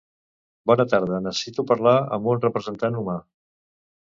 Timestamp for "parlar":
1.73-1.95